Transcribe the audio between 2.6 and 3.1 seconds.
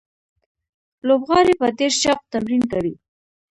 کوي.